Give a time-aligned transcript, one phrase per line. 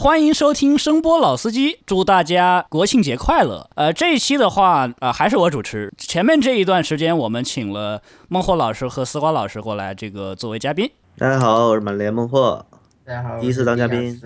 [0.00, 3.68] 欢迎收听声波老司机，祝大家国庆节快乐。
[3.74, 5.92] 呃，这一期的话，呃，还是我主持。
[5.98, 10.88] 前面这一段时间，我们请了孟获老师和丝瓜老师过来，这个作为嘉宾。
[11.16, 12.64] 大家好，我是满脸孟获。
[13.04, 14.16] 大家好，第一次当嘉宾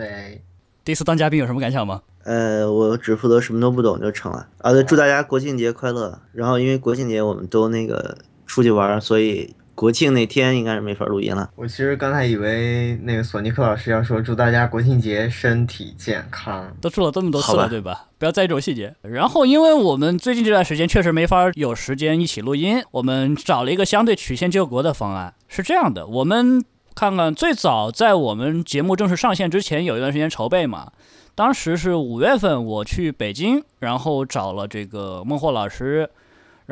[0.85, 2.03] 第一次当嘉宾有什么感想吗？
[2.25, 4.46] 呃，我只负责什么都不懂就成了。
[4.59, 6.18] 啊，对，祝大家国庆节快乐。
[6.35, 11.50] 然后因为国庆节我们都那个出去玩，所以国庆那天应该是没法录音了。
[11.57, 16.75] 我其实刚才以为那个索尼克老师要说祝大家国庆节身体健康。
[16.80, 18.07] 都说了这么多次了，吧对吧？
[18.18, 18.94] 不要在意这种细节。
[19.03, 25.35] 然后，因为我们最近这段时间确实没法有时间一起录音，我们找了一个相对曲线救国的方案。
[25.49, 30.93] 是这样的，我们看看最早在我们节目正式上线之前，有一段时间筹备嘛。
[31.35, 36.10] 当时是五月份，我去北京，然后找了这个孟获老师，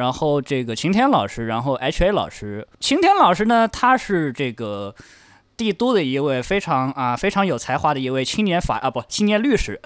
[0.00, 2.66] 然后这个晴天老师，然后 H A 老师。
[2.80, 4.94] 晴天老师呢，他是这个
[5.58, 9.78] 帝都的一位非常啊非常有才华的一位青年法啊不青年律师。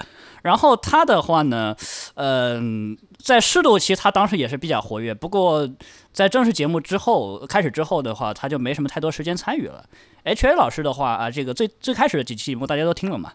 [0.42, 1.74] 然后他的话呢，
[2.14, 5.68] 嗯、在适度期他当时也是比较活跃，不过
[6.12, 9.84] 在正式节目之后开始之后的话，他就没什么太多时间参与了。
[10.22, 13.32] H A 老师的话啊，这个最最开始的几期节目大家都听了嘛，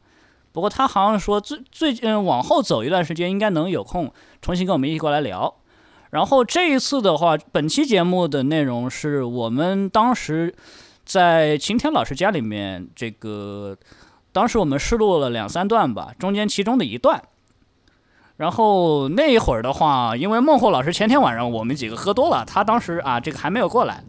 [0.53, 5.55] 不过他好像说最最嗯往后走一段时间应该能有空重新跟我们一起过来聊。
[6.09, 10.55] 然后这一次的话，本期节目的内容是我们当时
[11.05, 13.77] 在晴天老师家里面，这个
[14.31, 17.21] 当时我们试录了两三段吧，中间其中的一段。
[18.37, 24.03] 然后那一会儿的话，因为孟获老师前天晚上我们几个喝多了，他当时啊这个还没有过来，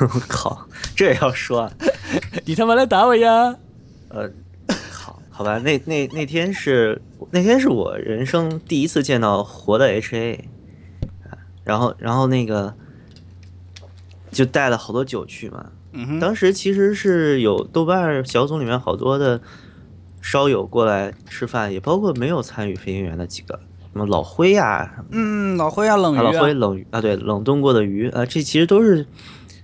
[0.00, 1.72] 我 靠，这也要说啊？
[2.44, 3.54] 你他妈来打我呀！
[4.08, 4.28] 呃，
[4.90, 10.42] 好，好吧，那那那天是那天是我人生第一次见到活的 HA，啊
[11.64, 12.74] 然后然后那个
[14.30, 19.40] 就带了好多酒去嘛，嗯，当时其实是有豆瓣小组里面好多的
[20.20, 23.60] 烧友过来吃饭，也包括没有参与飞行员的几个，
[23.92, 29.06] 什么老灰呀、嗯，老灰啊，冷鱼啊，老辉啊，冷鱼啊，对，冷冻过的鱼啊，这其实都是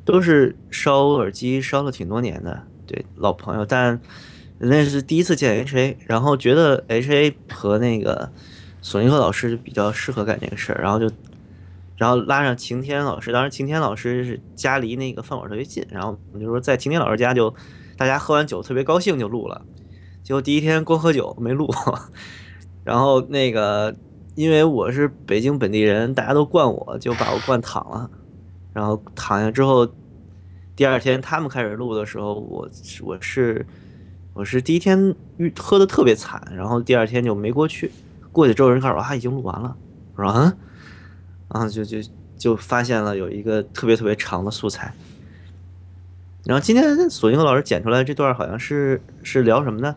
[0.04, 4.00] 都是烧耳机烧了挺多年的，对，老朋友，但
[4.58, 8.31] 那是第一次见 HA，然后觉得 HA 和那个
[8.82, 11.08] 索尼克老师比较适合干这个事儿，然后就
[11.98, 17.53] 然后拉上晴天老师，当时晴天老师是家离那个饭馆特别近，然后我们就说在晴天老师家就
[17.97, 19.60] 大家喝完酒特别高兴就录了，
[20.22, 21.69] 结果第一天光喝酒没录，
[22.84, 23.94] 然后那个
[24.37, 28.08] 因为我是北京本地人，大家都惯我，就把我惯躺了，
[28.72, 29.88] 然后躺下之后，
[30.76, 32.69] 第二天他们开始录的时候，我
[33.03, 33.66] 我是
[34.34, 35.12] 我是第一天
[35.58, 37.91] 喝的特别惨，然后第二天就没过去，
[38.31, 39.76] 过去之后人告诉我啊已经录完了，
[40.14, 40.56] 我说嗯，
[41.53, 41.98] 然后就就
[42.36, 44.92] 就发现了有一个特别特别长的素材。
[46.44, 49.97] 然后今天索尼克老师剪出来这段好像是是聊什么呢？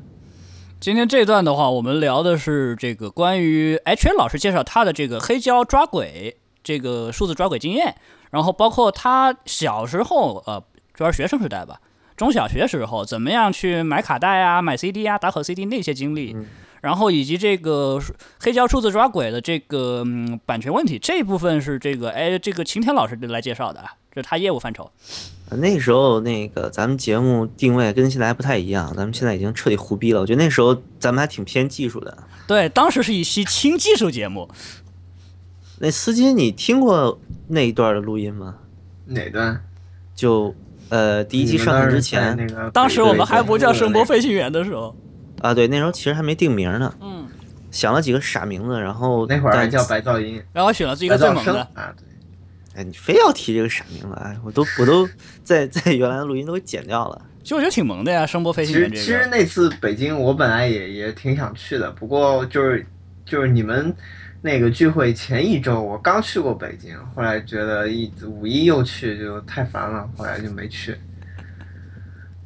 [0.80, 7.96] 今天这段的话，我们聊的是这个关于 H N 老师介绍他的这个黑胶抓鬼这个数字抓鬼经验，
[8.32, 10.62] 然后包括他小时候呃，
[10.94, 11.80] 主要是学生时代吧，
[12.18, 16.36] 中小学时候怎么样去买卡带啊、买 CD 啊、打口 CD 那些经历，
[16.82, 18.02] 然后以及这个
[18.40, 24.92] 黑胶数字抓鬼的这个嗯版权问题，这一部分是这个哎这个晴天老师来介绍的啊，这是他业务范畴。
[25.52, 30.22] 那时候那个咱们节目定位跟现在还不太一样，咱们现在已经彻底胡逼了。
[30.22, 32.18] 我觉得那时候咱们还挺偏技术的。
[32.48, 34.50] 对，当时是一期轻技术节目，
[35.80, 37.20] 那司机，你听过
[37.50, 38.56] 那一段的录音吗？
[39.06, 39.62] 哪段？
[40.16, 40.56] 就
[40.90, 44.06] 呃第一期上线之前当时我们还不叫声波。
[44.06, 44.96] 飞行员的时候，
[45.42, 47.28] 啊，对，那时候其实还没定名呢，嗯，
[47.72, 51.62] 想了几个傻名字，然后那会儿还叫白噪音，然后选了这个最猛的。
[51.74, 52.06] 啊，对，
[52.76, 55.08] 哎，你非要提这个傻名字，哎，我都我都
[55.44, 57.22] 在在原来的录音都给剪掉了。
[57.42, 59.28] 其实我觉得挺萌的呀，声波飞其行员这实其实。
[59.32, 62.86] 那次北京我本来也也挺想去的，不过就是
[63.26, 63.92] 就是你们
[64.44, 70.96] 那个聚会前一周我刚去过北京，后来觉得一五一又去就太烦了，后来就没去。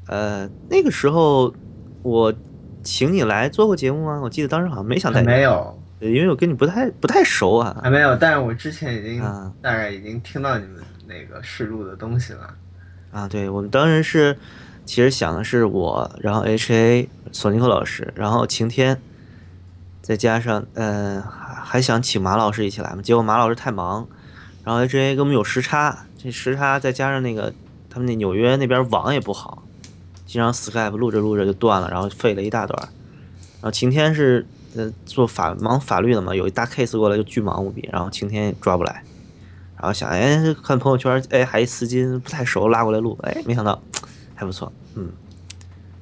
[0.08, 1.54] 呃，那个时候
[2.02, 2.34] 我
[2.86, 4.22] 请你来做过节目吗？
[4.24, 7.76] 我记得当时好像没想带没有，因为我跟你不太不太熟啊。
[7.84, 12.54] 还没有，但是我之前已经啊大概已经听到你们那个试录的东西了。
[13.12, 14.38] 啊，对，我们当时是，
[14.86, 19.02] 其实想的是我，然后 H A 索尼克老师，然后晴天，
[20.02, 24.08] 再加上呃还还想请马老师一起来嘛，结果马老师太忙，
[24.64, 27.54] 然后 H A 跟我们有时差，这时差再加上那个
[27.90, 29.64] 他们那纽约那边网也不好，
[30.26, 32.90] 经常 Skype 录着录着就断了，然后废了一大段儿。
[33.56, 34.46] 然后晴天是
[34.76, 39.04] 呃做法忙法律的嘛，有一大 case 过来就巨忙无比，然后晴天也抓不来。
[39.78, 43.82] 然后想，哎，看朋友圈，哎，还一丝巾不太熟，拉过来录，哎，没想到
[44.34, 45.12] 还不错，嗯，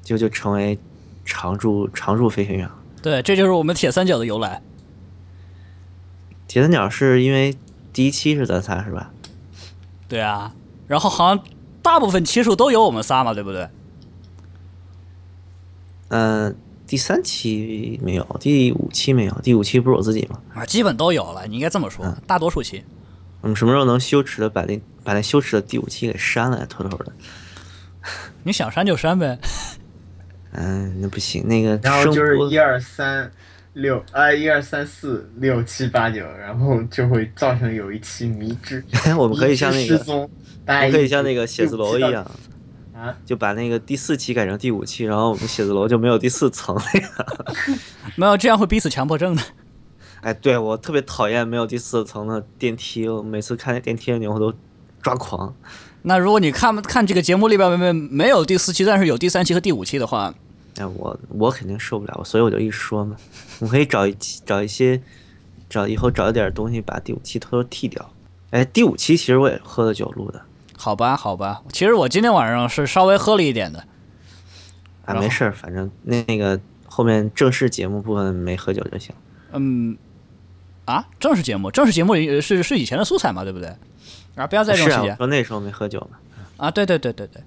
[0.03, 0.77] 就就成为
[1.25, 2.69] 常驻常驻飞行员。
[3.01, 4.61] 对，这就是我们铁三角的由来。
[6.47, 7.57] 铁三角是因为
[7.91, 9.11] 第一期是咱仨是吧？
[10.07, 10.53] 对啊，
[10.87, 11.43] 然后好像
[11.81, 13.67] 大部分期数都有我们仨嘛，对不对？
[16.09, 16.55] 嗯、
[16.85, 20.39] 第三期没有，第五期没有，第五期不是我自己吗？
[20.53, 22.83] 啊，基本都有了，你应该这么说，大多数期。
[23.41, 26.65] 我们什么时候能羞耻的把那把那羞耻的第五期给删了呀？
[26.69, 27.11] 偷偷的。
[28.43, 29.37] 你想删就删呗。
[30.55, 33.31] 嗯，那不行，那个然后就是一二三
[33.73, 38.83] 六啊，一二三四六七八九，然后就会造成有一期迷之，
[39.17, 40.29] 我们可以像那个，失踪，
[40.63, 42.29] 大我家们可以像那个写字楼一样，
[42.95, 47.09] 啊，就把那个第四期改成第五期，然后我们写字楼就没有第四层了呀。
[48.15, 49.41] 没有，这样会逼死强迫症的。
[50.21, 54.53] 哎，对我特别讨厌没有第四层的电梯，我每次看见电梯按钮我都
[55.01, 55.53] 抓狂。
[56.03, 60.33] 那如果你看看这个节目里边没没有第四期，但是有第三期和第五期的话，
[60.77, 63.15] 哎，我我肯定受不了，所以我就一说嘛，
[63.59, 65.01] 我可以找一期找一些，
[65.69, 68.09] 找以后找一点东西把第五期偷偷剃掉。
[68.51, 70.41] 哎，第五期其实我也喝了酒录的
[70.83, 71.63] 好吧，好吧。
[71.71, 73.81] 其实我今天晚上是稍微喝了一点的。
[75.05, 79.15] 啊，没事儿，反正那那个后面正式节目部分没喝酒就行。
[79.53, 79.97] 嗯，
[80.83, 83.73] 啊，正式节目，正式节目里是是以前的素材嘛，对不对？
[84.35, 86.17] 啊，不要再这种细说那时候没喝酒嘛。
[86.57, 87.41] 啊，对对对对对。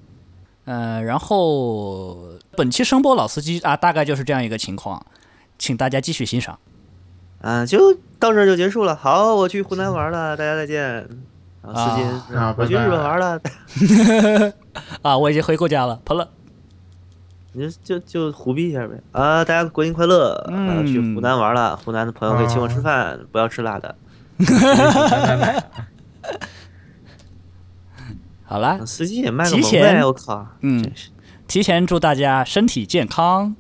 [0.64, 2.16] 呃，然后
[2.52, 5.04] 本期声波老司机啊，大概就是这样一个情况，
[5.58, 6.58] 请大家继续欣赏。
[7.42, 8.96] 啊，就到这儿就结束了。
[8.96, 11.06] 好，我去湖南玩了，大家再见。
[11.72, 13.40] 啊，司机，啊我去日本玩了，
[15.02, 16.28] 啊，我已经回国家了，喷了。
[17.52, 19.00] 你就就就胡逼一下呗。
[19.12, 20.34] 啊，大家国庆快乐！
[20.52, 23.94] 啊，去湖南玩了，湖南的朋友可以请我吃饭，不要吃辣的。
[28.44, 31.10] 好了，司机也卖个萌提前呗，我靠，嗯真是。
[31.48, 33.56] 提前祝大家身体健康。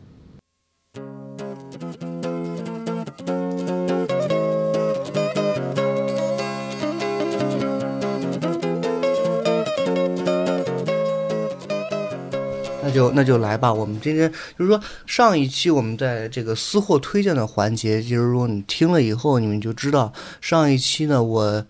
[12.96, 13.70] 就那就来吧。
[13.70, 20.10] 我们今天就是说，上一期我们在这个私货推荐的环节，就是说你听了以后，你们就知道
[20.40, 21.62] 上一期呢，我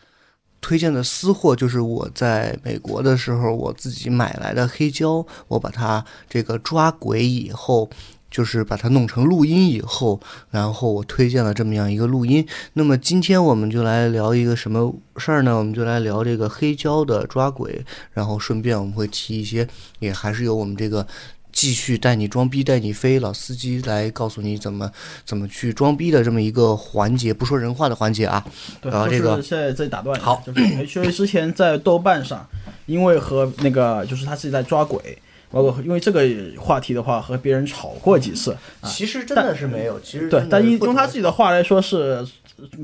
[0.61, 7.91] 推荐的私货就是我在美国的时候我自己买来的黑胶，我把它这个抓鬼以后。
[8.37, 12.47] 就是把它弄成录音以后，然后我推荐了这么样一个录音。
[12.75, 15.57] 那么今天我们就来聊一个什么事儿呢？
[15.57, 19.67] 我们就来聊这个黑胶的抓鬼，然后顺便我们会提一些，
[20.01, 21.07] 也还是由我们这个
[21.51, 24.91] 继续带你装逼带你飞老司机来告诉你怎么
[25.25, 28.45] 怎么去装逼的这么一个环节，不说人话的环节啊。
[28.83, 32.47] 对，然后这个就是现在这里打断一下，好就是 H A 之前在豆瓣上，
[32.85, 35.17] 因为和那个就是他自己在抓鬼，
[35.57, 36.21] 包括因为这个
[36.61, 42.23] 话题的话和别人吵过几次啊，其实真的是没有，其实对但用他自己的话来说是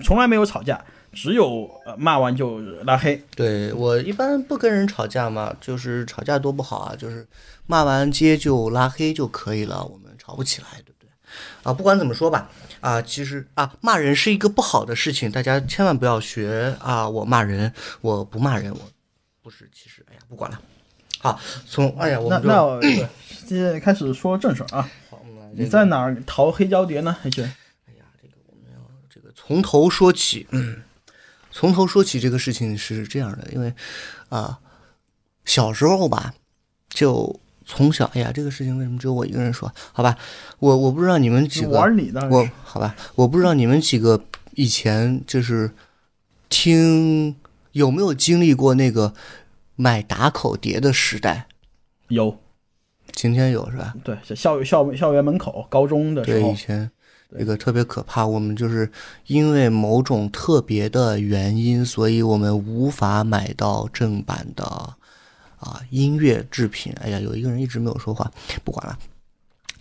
[0.03, 0.83] 从来没有吵架，
[1.13, 7.27] 只有呃骂完就拉黑，对我一般不跟人吵架嘛，就是吵架多不好啊，就是
[7.67, 11.11] 骂完街就拉黑就可以了，我们吵不起来，对不对？
[11.63, 12.49] 啊，不管怎么说吧，
[12.81, 17.71] 啊，其实啊，骂人是一个不好的事情，大家千万不要学啊，我骂人，
[18.01, 18.81] 我不骂人，我
[19.43, 20.59] 不是，其实，哎呀，不管了。
[21.23, 21.39] 好，
[21.69, 23.09] 从哎呀，我那那我对，
[23.47, 27.45] 现在开始说正事儿啊，好我们来这你在哪儿淘黑胶碟呢？H A
[28.21, 30.83] 这个我们要这个从头说起，嗯，
[31.53, 33.73] 从头说起这个事情是这样的，因为
[34.31, 34.59] 啊、
[35.45, 36.35] 小时候吧，
[36.89, 39.73] 就从小，哎呀，这个事情为什么只有我一个人说？
[39.93, 40.19] 好吧，
[40.59, 44.21] 我我不知道你们几个，玩你的，我好吧，我不知道你们几个
[44.55, 45.71] 以前就是
[46.49, 47.37] 听
[47.71, 49.15] 有没有经历过那个
[49.77, 51.47] 买打口碟的时代？
[52.09, 52.37] 有
[53.13, 53.95] 今天有是吧？
[54.05, 56.91] 对，是校校校园门口，高中的时候对，以，前
[57.31, 58.27] 那个特别可怕。
[58.27, 58.91] 我们就是
[59.27, 64.65] 因为某种特别的原因，所以我们无法买到正版的
[65.59, 66.93] 啊音乐制品。
[67.01, 68.31] 哎呀，有一个人一直没有说话，
[68.65, 68.99] 不管了。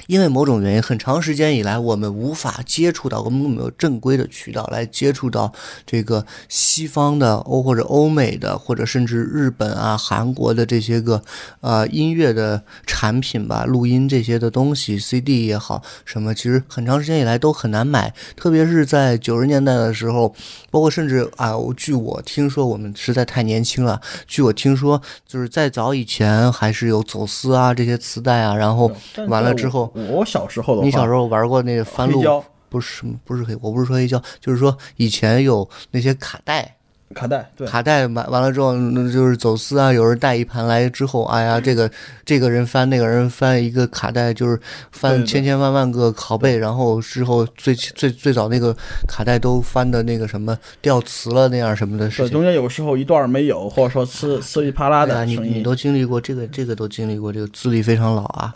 [0.08, 5.51] 因为某种原因，很长时间以来，我们无法接触到，我们没有正规的渠道来接触到
[5.86, 11.22] 这个西方的欧或者欧美的，或者甚至日本啊、韩国的这些个
[11.62, 20.34] 呃音乐的产品吧，录音这些的东西，CD 也好，什么，其实很长时间以来都很难买，特别是在九十年代的时候，
[20.70, 24.01] 包括甚至啊，我据我听说，我们实在太年轻了。
[24.27, 28.91] 据我听说，就是在早以前还是有走私啊这些磁带啊，然后
[29.27, 29.91] 完了之后。
[29.94, 32.22] 我小时候的话，你小时候玩过那个翻录？
[32.70, 36.78] 不是不是黑，我不是说黑胶，就是说以前有那些卡带，
[37.13, 41.89] 卡带，对，卡带买完了之后，那就是走私啊，有人带一盘来之后，哎呀，这个
[42.25, 44.60] 这个人翻，那个人翻一个卡带，就是
[44.91, 48.75] 翻千千万万个拷贝，然后之后最最最早那个
[49.08, 52.34] 卡带都翻的那个什么掉磁了那样什么的事对，情。
[52.34, 55.53] 中间有时候一段没有，或者说呲呲里啪啦的声音。
[55.56, 58.53] 你都经历过这个，这个都经历过，这个资历非常老啊。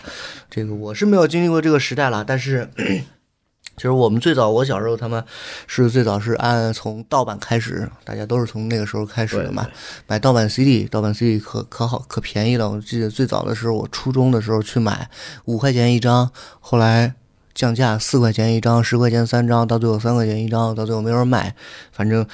[0.50, 2.68] 这个我是没有经历过这个时代了，但是
[3.78, 5.24] 其实我们最早，我小时候他们
[5.68, 9.68] 是最早是按从盗版开始，大家都是从那个时候开始的嘛。
[10.08, 12.70] 买盗版 CD，盗版 CD 可可好可便宜了。
[12.70, 15.10] 我记得最早的时候，我初中的时候去买
[15.46, 17.14] 五块钱一张，后来
[17.54, 21.54] 降价四块钱一张，十块钱三张，到最后三块钱一张，到最后没人买。
[21.92, 22.26] 反正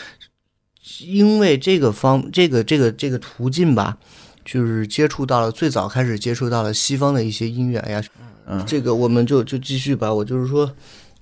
[0.99, 3.97] 因为这个方这个这个这个途径吧，
[4.45, 7.79] 就是接触到了最早开始接触到了西方的一些音乐。
[7.79, 8.03] 哎呀，
[8.45, 10.13] 嗯这个我们就就继续吧。
[10.13, 10.71] 我就是说，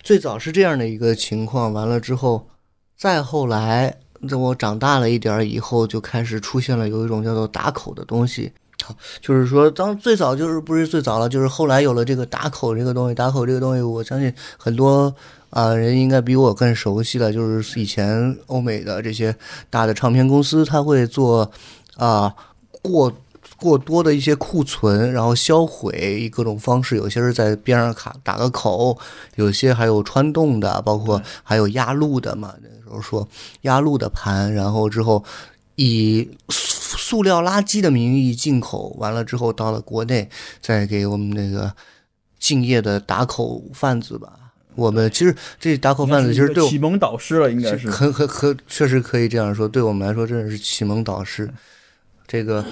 [0.02, 2.48] 最早是这样的一个情况，完了之后，
[2.98, 8.52] 再后来，等我长大了一点以后，就开始出现了有一种叫做打口的东西。
[9.22, 13.14] 就是说，当最早就是不是最早了，就是后来有了这个打口这个东西。
[13.14, 15.14] 打口这个东西，我相信很多
[15.50, 17.32] 啊、人应该比我更熟悉了。
[17.32, 19.36] 就是以前欧美的这些
[19.70, 21.52] 大的唱片公司，它会做
[21.98, 22.34] 啊、
[22.82, 23.12] 过
[23.60, 28.98] 过多的一些库存，然后销毁以各种方式，有些是在边上卡打个口，
[29.36, 32.54] 有些还有穿洞的，包括还有压路的嘛。
[32.62, 33.28] 那时候说
[33.62, 35.24] 压路的盘，然后之后
[35.76, 40.30] 以塑料垃圾的名义进口，完了之后到了国内，
[40.62, 41.72] 再给我们那个
[42.40, 44.34] 敬业的打口贩子吧。
[44.76, 47.90] 我们其实这打口贩子其实对启蒙导师了，应该是。
[47.90, 49.68] 可可可，确实可以这样说。
[49.68, 51.50] 对我们来说，真的是启蒙导师。
[52.26, 52.64] 这个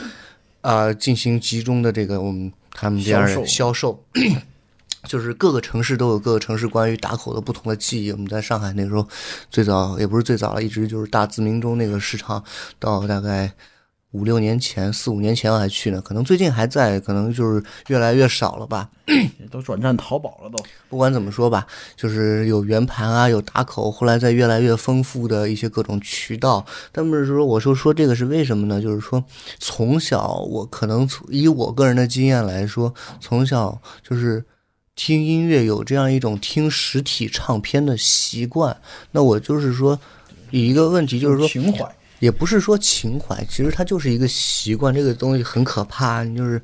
[0.61, 4.03] 啊、进行集中的这个我们他们这样的销售，
[5.07, 8.11] 就是各个城市都有各个城市关于打口的不同的记忆。
[8.11, 9.07] 我们在上海那时候
[9.49, 12.43] 最早也不是最早了，一直就是大自鸣钟那个市场，
[12.79, 13.53] 到大概。
[14.17, 18.89] 五六年前、四五年前我还去呢，可能最近还在，可能就是越来越少了吧。
[19.51, 20.57] 都转战淘宝了都。
[20.89, 26.65] 不管怎么说吧，就是有圆盘啊，有打口，后来在越来越丰富的一些各种渠道。
[26.91, 28.81] 但是说，我说说这个是为什么呢？
[28.81, 29.23] 就是说，
[29.59, 34.43] 从小我可能从以我个人的经验来说，从小就是
[34.95, 38.75] 听音乐有这样一种听实体唱片的习惯。
[39.11, 39.97] 那我就是说，
[40.49, 44.93] 有一个问题就是说，情怀，也不是说情怀，其实它就是一个习惯。
[44.93, 46.61] 这个东西很可怕，就是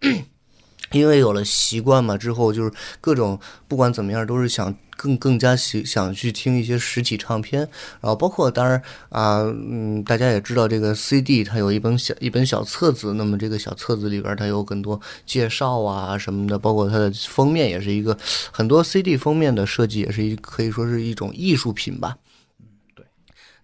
[0.92, 7.60] 因为有了习惯嘛，之后就是各种不管怎么样，都是想更更加喜想去听一些实体唱片，
[8.00, 18.16] 然后包括当然啊、嗯，大家也知道这个 CD 它有一本小一本小册子，那么这个小册子里边它有很多介绍啊什么的，包括它的封面也是一个
[18.52, 22.16] 很多 CD 封面的设计也是一可以说是一种艺术品吧。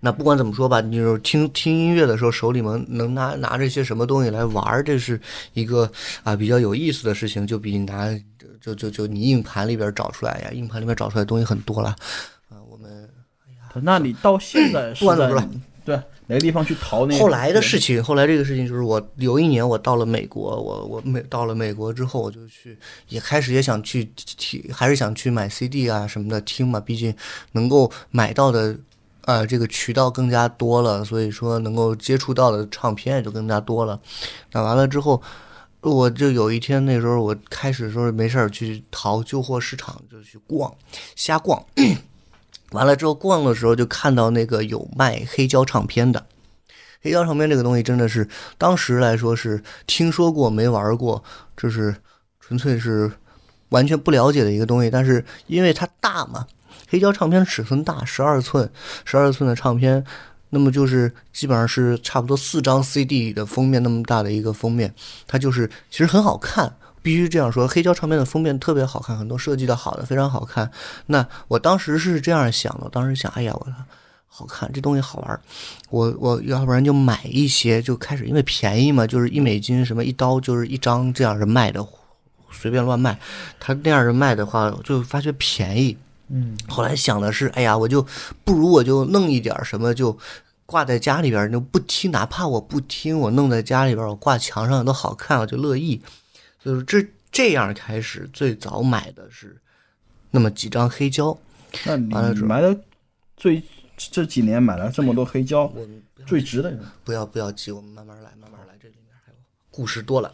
[0.04, 5.18] 那不管怎么说吧，你就是听听音乐的时候，手里面能拿拿着一些什么东西来玩儿，这是
[5.52, 5.88] 一个
[6.24, 8.12] 啊比较有意思的事情，就比你拿
[8.60, 11.94] 就就就你硬盘里边找出来呀，硬盘里面找出来的东西很多了。
[12.48, 13.08] 啊，我们
[13.76, 15.48] 那你到现在是 在不管怎么说
[15.84, 17.20] 对哪个地方去淘那个？
[17.20, 22.76] 后来的事情，后来这个事情就是我有一年我到了美国，我我美到了美国之后，我就去
[23.08, 27.14] 也开始也想去听，还是想去买 CD 啊什么的听嘛，毕竟
[27.52, 28.76] 能够买到的。
[29.24, 34.00] 呃，这个渠道更加多了，所以说能够接触到的唱片也就更加多了。
[34.52, 35.22] 那完了之后，
[35.80, 40.72] 我就有一天那时候我开始说是没事儿去淘旧货市场，就去逛，
[41.16, 41.64] 瞎逛。
[42.72, 46.24] 完了之后逛的时候就看到那个有卖黑胶唱片的。
[47.02, 51.22] 黑胶唱片这个东西真的是当时来说是听说过没玩过，
[51.56, 51.94] 就是
[52.40, 53.10] 纯粹是
[53.68, 54.88] 完全不了解的一个东西。
[54.88, 56.46] 但是因为它大嘛，
[56.92, 58.70] 黑胶唱片尺寸大，十二寸，
[59.06, 60.04] 十二寸的唱片，
[60.50, 64.92] 那么就是基本上是差不多四张 CD 的封面那么大的一个封面，
[65.26, 66.70] 它就是其实很好看。
[67.00, 70.70] 必须这样说，黑胶唱片的封面特别好看，很多设计的好的非常好看。
[71.06, 73.66] 那我当时是这样想的，当时想，哎呀，我
[74.28, 75.40] 好看，这东西好玩，
[75.88, 81.82] 我我要不然就买一些，就开始因为便宜嘛，就是一美金什么一刀就是一张这样是卖的，
[82.52, 83.18] 随便乱卖。
[83.58, 85.96] 他那样的卖的话，就发觉便宜。
[86.32, 88.04] 嗯，后来想的是，哎呀，我就
[88.44, 90.18] 不如我就弄一点什么就。
[90.64, 96.00] 挂在家里边就不听，哪怕我不听，我弄在家里边，我挂墙上都好看，我就乐意。
[96.64, 99.60] 就是这这样开始，最早买的是
[100.30, 101.36] 那么几张黑胶。
[101.84, 102.80] 那买的
[103.36, 103.62] 最
[103.98, 105.86] 这几年买了这么多黑胶，我
[106.24, 106.74] 最值的
[107.04, 108.94] 不要不要急，我们慢慢来，慢慢来，这里
[109.72, 110.32] 故事多了。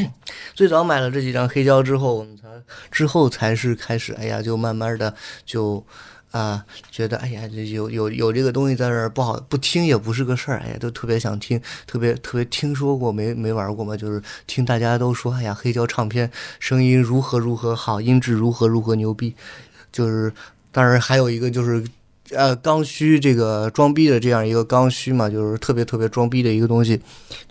[0.54, 2.48] 最早买了这几张黑胶之后，我们才
[2.90, 5.14] 之后才是开始，哎呀，就慢慢的
[5.46, 5.82] 就
[6.32, 19.34] 啊，觉得哎呀，这有有有这个东西在这儿不好，不听也不是个事儿，哎呀，都特别想听，特别特别听说过没没玩过嘛，就是听大家都说，哎呀，黑胶唱片声音如何如何好，音质如何如何牛逼，
[19.90, 20.32] 就是
[20.72, 21.82] 当然还有一个就是。
[22.32, 27.00] 呃，刚需这个装逼的这样一个刚需嘛，就是特别特别装逼的一个东西，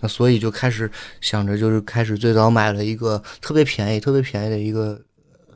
[0.00, 5.00] 那所以就开始想着，就是开始最早买了一个特别便宜、特别便宜的一个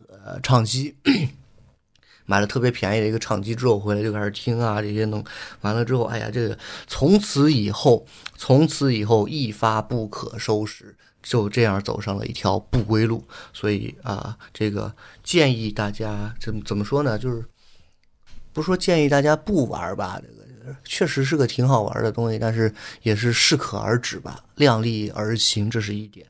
[0.09, 0.95] 呃唱机，
[2.27, 5.25] 买了特别便宜的一个唱机之后回来就开始听啊这些弄，
[5.63, 13.25] 完了之后，哎呀，这个从此以后，从此以后一发不可收拾，就这样走上了一条不归路。
[13.53, 17.19] 所以啊，这个建议大家怎怎么说呢？
[17.19, 17.43] 就是。
[18.55, 26.27] 不是说建议大家不玩吧，这个确实是个挺好玩的东西，但是也是适可而止吧，量力而行，这是一点。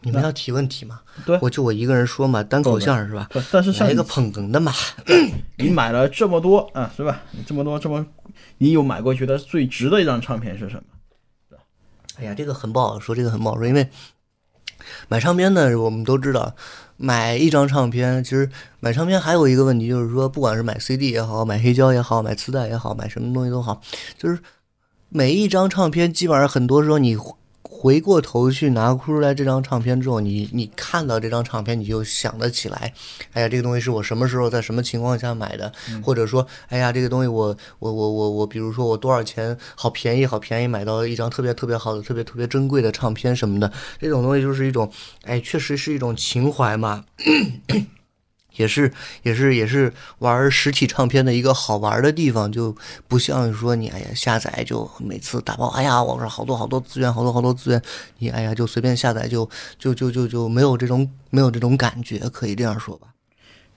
[0.00, 1.00] 你们要提问题吗？
[1.26, 3.28] 对，我就我一个人说嘛，单口相声是吧？
[3.52, 4.72] 但是来一个捧哏的嘛。
[5.58, 7.20] 你买了这么多啊，是吧？
[7.32, 8.06] 你这么多这么，
[8.56, 11.58] 你有买过觉得最值的一张唱片是什么？
[12.16, 13.88] 哎呀，这个很不好说，这个很不好说，因为
[15.08, 16.54] 买唱片呢，我们都知道。
[16.98, 18.50] 买一张唱片，其实
[18.80, 23.80] 买唱片还有一个问题，就是说，不管是买 CD 也好，买黑胶也好，买磁带也好，买什么东西都好，
[24.18, 24.38] 就是
[25.08, 27.16] 每一张唱片，基本上很多时候你。
[27.70, 32.92] 回过头去拿出来这张唱片之后，你你看到这张唱片，你就想得起来，
[33.34, 35.72] 哎呀，这个东西是我什么时候在什么情况下买的，
[36.02, 43.70] 或者说，哎呀，这个东西我我我我我，比如说我多少钱，好便宜好便宜买到一张特别特别好的、特别特别珍贵的唱片什么的，
[44.00, 44.90] 这种东西就是一种，
[45.24, 47.04] 哎，确实是一种情怀嘛。
[48.58, 57.82] 也是，也是，也是玩实体唱片的一个好玩的地方，就不像说你哎呀下载就每次打包，哎呀网上好多好多资源，好多好多资源，
[58.18, 59.48] 你哎呀就随便下载就
[59.78, 63.08] 就就就就没有这种没有这种感觉，可以这样说吧？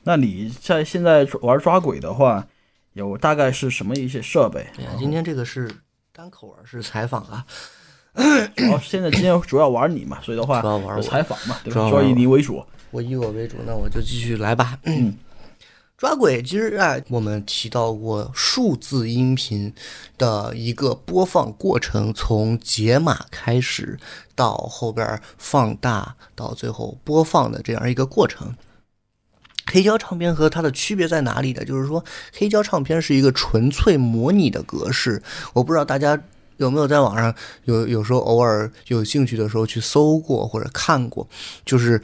[0.04, 2.48] 那你在现在玩抓鬼的话，
[2.94, 4.66] 有大概是什么一些设备？
[4.80, 5.70] 哎呀，今天这个是
[6.12, 7.46] 单口玩是采访啊，
[8.16, 11.88] 哦，现在今天主要玩你嘛，所以的话主要玩采访嘛，对吧？
[11.88, 12.66] 主要以你为主。
[12.92, 14.78] 我以我为主，那我就继续来吧。
[15.98, 19.72] 抓鬼其实啊，我们提到过数字音频
[20.18, 24.00] 的一个播放过程，从解码开始
[24.36, 28.56] 到后边放大到最后播放的这样一个过程。
[29.68, 31.64] 黑胶唱片和它的区别在哪里呢？
[31.64, 35.22] 就是说，黑胶唱片是一个纯粹模拟的格式。
[35.54, 36.20] 我不知道大家
[36.58, 37.34] 有没有在网上
[37.66, 41.30] 有有时候偶尔有兴趣的时候去搜过或者看过，
[41.64, 42.02] 就是。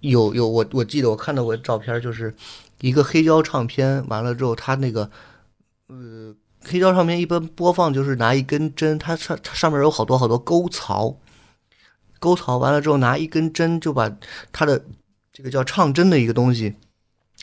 [0.00, 2.34] 有有我我记得我看到过照片，就是
[2.80, 5.10] 一个黑胶唱片，完了之后，它那个
[5.88, 6.34] 呃
[6.64, 11.16] 黑胶唱片一般播放就是拿一根针，它上它上面有好多好多沟槽，
[12.18, 14.10] 沟槽完了之后拿一根针就把
[14.52, 14.84] 它的
[15.32, 16.74] 这个叫唱针的一个东西，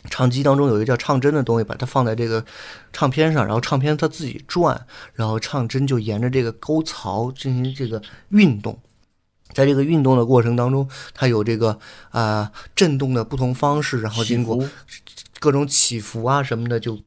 [0.10, 2.46] 唱机当中有一个叫唱针的东西，把它放在这个
[2.94, 8.80] 唱片上，然后唱片它自己转，然后唱针就沿着这个沟槽进行这个运动。
[9.54, 11.78] 在这个运动的过程当中，它有这个
[12.10, 14.68] 啊震动的不同方式，然后经过
[15.40, 17.00] 各种起伏啊什么的，就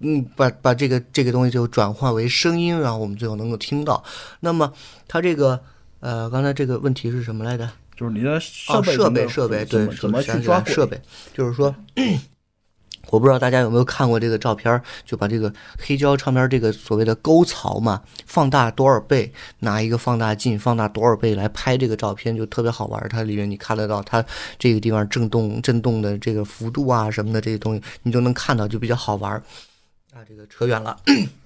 [0.00, 4.02] 嗯把把这个这个东西就转化为声音，然后我们最后能够听到。
[4.40, 4.72] 那么
[5.06, 5.60] 它这个
[6.00, 7.68] 呃刚才这个问题是什么来着？
[7.94, 11.00] 就是你的设备设备设备对怎么去抓设备？
[11.34, 11.74] 就是说。
[13.10, 23.08] 我不知道大家有没有看过这个照片，就把这个黑胶唱片这个所谓的沟槽嘛，放大多少倍，拿一个放大镜放大多少倍来拍这个照片，就特别好玩。
[23.08, 24.24] 它里面你看得到它
[24.58, 29.32] 这个地方震动震动的这个幅度啊什么的这些东西，你就能看到，就比较好玩。
[30.12, 30.96] 啊，这个扯远了。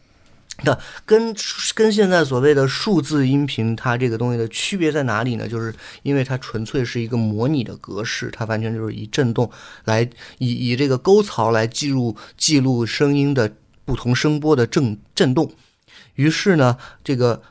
[0.64, 1.37] 那跟
[1.75, 5.47] 跟现在所谓的数字音频，它这个东西的区别在哪里呢？
[5.47, 9.51] 就是因为它纯粹是一个模拟的格式，它完全就是以振动
[9.85, 13.53] 来以以这个沟槽来记录记录声音的
[13.85, 15.53] 不同声波的震震动。
[16.14, 17.42] 于是呢，这个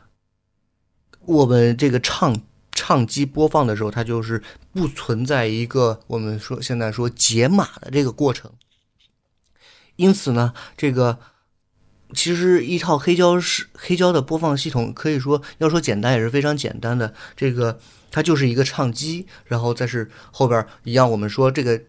[1.25, 2.35] 我们这个唱
[2.71, 4.41] 唱机播放的时候，它就是
[4.73, 8.51] 不存在一个我们说现在说解码的这个过程。
[9.95, 11.19] 因此呢，这个。
[12.15, 17.13] 其实一套黑胶是黑胶的播放系统，可以说要说简单也是非常简单的。
[17.35, 17.77] 这个
[18.09, 21.81] 它就是一个唱机，然后再是后边一样，我们说这个。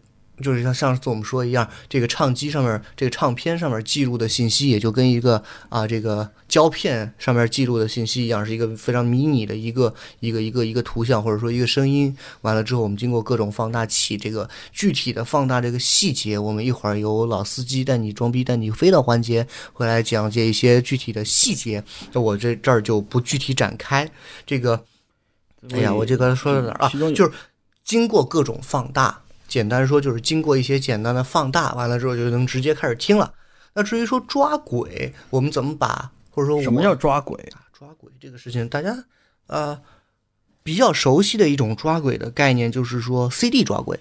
[0.43, 12.15] 就是像上次我们说一样，这个唱机上面，这个唱片上面记录的信息，也就跟一个啊这个胶片上面记录的信息一样，是一个非常迷你的一个一个一个一个图像，或者说一个声音。
[12.43, 21.83] 完了之后，我们经过各种放大器，这个具体的放大这个细节，我们一会儿由老司机带你装逼带你飞的环节会来讲解一些具体的细节。
[22.13, 24.07] 那我这这儿就不具体展开。
[24.45, 24.85] 这个，
[25.71, 26.91] 哎呀，我这刚才说到哪儿啊？
[27.15, 27.33] 就是
[27.85, 29.23] 经过各种放大。
[29.47, 33.33] 简单说就是经过一些简单的放大，完了之后就能直接开始听了。
[33.75, 37.53] 那至于说抓鬼，我们怎么把或者说我什么叫抓轨？
[37.73, 39.05] 抓鬼这个事情，大家
[39.49, 39.81] 呃
[40.63, 44.01] 比较熟悉的一种抓鬼的概念就是说 CD 抓轨。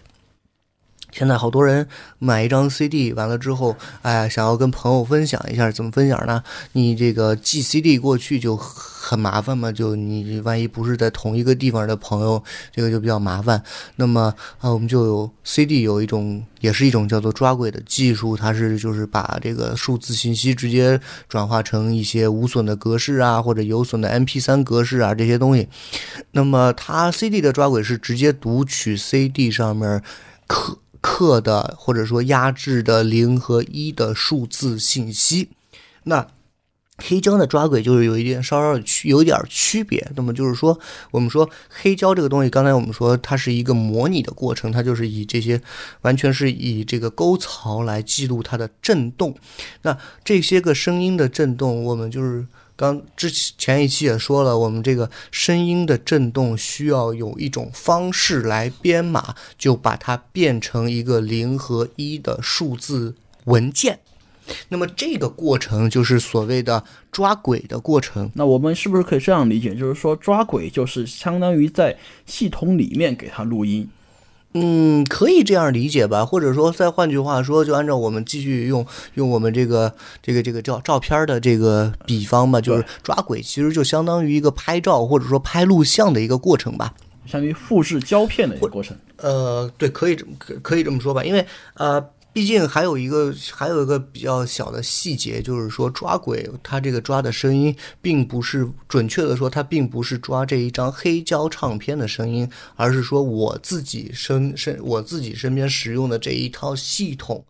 [1.18, 1.88] 现在好多人
[2.20, 6.44] 买一张 CD 完了之后，哎，想要跟朋友分享一下，怎么分享呢？
[6.74, 13.64] 你这个寄 CD 过去就很麻烦嘛，就你万一不是在同一个地方的朋友，这个就比较麻烦。
[13.96, 21.00] 那么啊，我们就有 CD 有一种，也是一种叫做抓轨的技术，它是就是把这个数字信息直接
[21.30, 25.70] 转化成一些无损的格式啊，或者有损的 MP3 格式啊这些东西。
[26.32, 30.04] 那么它 CD 的抓轨是直接读取 CD 上面
[30.46, 30.80] 刻。
[31.06, 35.50] 刻的或者说压制的零和一的数字信息，
[36.06, 36.28] 那
[36.98, 40.12] 黑胶的抓轨就是有一点稍稍区有一点区别。
[40.16, 40.80] 那么就是说，
[41.12, 45.62] 我们说黑胶这个东西，刚才我们说它是一个模拟的过程，它就是以这些
[46.02, 49.36] 完全是以这个沟槽来记录它的震动。
[49.84, 52.48] 那这些个声音的震动，我们就是。
[52.76, 64.00] 刚之前一期也说了，我们这个声音的振动需要有一种方式来编码，就把它变成一个零和一的数字文件。
[64.70, 68.30] 那么这个过程就是所谓的抓轨的过程。
[68.36, 69.74] 那我们是不是可以这样理解？
[69.74, 73.90] 就是说抓轨就是相当于在系统里面给它录音。
[74.58, 86.94] 嗯，可以这样理解吧，或者说再换句话说，就按照我们继续用用我们这个这个这个照照片的这个比方吧，就是抓鬼其实就相当于一个拍照或者说拍录像的一个过程吧，
[87.26, 88.96] 相当于复制胶片的一个过程。
[89.18, 92.04] 呃，对，可以这么可可以这么说吧，因为呃。
[92.36, 102.46] 毕竟还有一个还有一个比较小的细节，就是说抓鬼，它这个抓的声音，并不是准确的说，它并不是抓这一张黑胶唱片的声音，
[102.76, 107.42] 而是说我自己身身我自己身边使用的这一套系统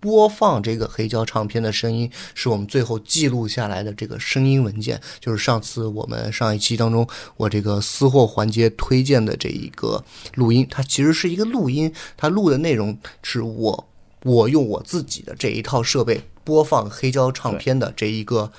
[0.00, 13.88] 播放这个黑胶唱片的声音，是我们最后记录下来的这个声音文件，就是上次我们上一期当中我这个私货环节推荐的这一个录音，它其实是一个录音，它录的内容是我。
[14.24, 18.50] 我用我自己的这一套设备播放黑胶唱片的这一个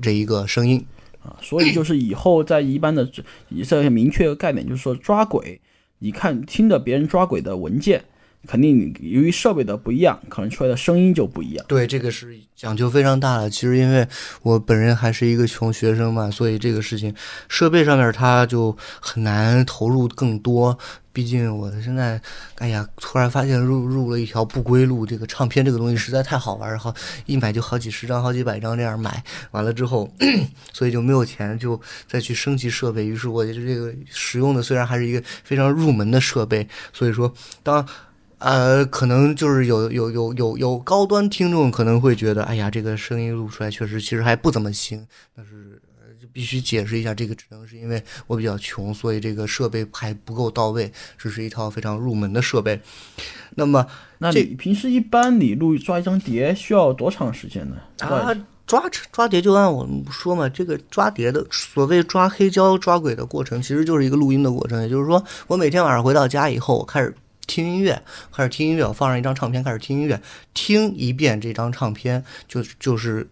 [0.00, 0.84] 这一个声音
[1.22, 3.08] 啊，所以就是以后在一般的
[3.48, 5.60] 以这些明确的概念，就是说抓轨，
[5.98, 8.04] 你看听着别人抓轨的文件。
[8.46, 11.64] 肯定由于设备的不一样，可能出来的声音就不一样。
[11.66, 13.48] 对，这个是讲究非常大的。
[13.48, 14.06] 其实因为
[14.42, 17.14] 我本人还是一个穷学生嘛，所以这个事情
[17.48, 20.78] 设备上面它就很难投入更多。
[21.14, 22.20] 毕竟我现在，
[22.58, 25.06] 哎呀，突然发现入入了一条不归路。
[25.06, 26.92] 这个唱片这个东西实在太好玩，好
[27.24, 29.22] 一买就好几十张、好几百张这样买
[29.52, 30.12] 完了之后，
[30.74, 33.06] 所以就没有钱就再去升级设备。
[33.06, 37.86] 于是我这个使用的虽然还是一个非常入门的设备，所以说当。
[38.38, 45.06] 呃，可能就是有有有有有高端听众可能会觉得，哎呀，这个声音录出来确实其实还不怎么行。
[45.34, 45.80] 但是
[46.34, 52.78] 必须解释一下，这个只能是因为我比较穷，所以这个设备还不够到位，这是一套非常入门的设备。
[53.54, 53.86] 那么，
[54.18, 57.76] 那你平时一般你录抓一张碟需要多长时间呢？
[58.00, 58.34] 啊，
[58.66, 64.82] 抓抓碟就按我们说嘛，这个抓碟的所谓抓黑胶抓轨的过程，其实就是一个录音的过程。
[64.82, 67.14] 也就是说，我每天晚上回到家以后，我开始。
[67.46, 70.18] 听音乐，开始听音乐，我放上一张唱片，开始听音乐，
[70.54, 73.28] 听一遍这张唱片，就就是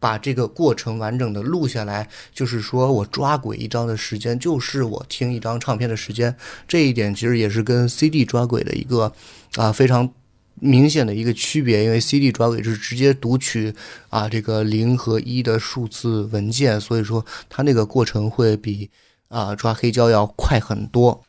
[0.00, 2.08] 把这个过程完整的录下来。
[2.34, 6.34] 就是说我抓轨一张的时间，就是我听一张唱片的时间。
[6.66, 9.12] 这一点其实也是跟 CD 抓轨的一个
[9.54, 10.10] 啊非常
[10.54, 13.72] 明显的一个区别，因为 CD 抓轨是直接读取
[14.08, 18.90] 啊这个零和一的数字文件，所以说它那个过程会比
[19.28, 21.22] 啊抓黑胶要快很多。